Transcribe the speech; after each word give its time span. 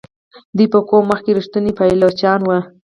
دوی 0.57 0.67
په 0.73 0.79
کوم 0.87 1.03
وخت 1.09 1.23
کې 1.25 1.35
ریښتوني 1.37 1.71
پایلوچان 1.79 2.39
وو. 2.43 2.57